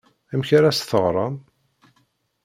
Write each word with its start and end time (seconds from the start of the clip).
Amek 0.33 0.49
ara 0.57 0.69
as-teɣrem? 0.71 1.35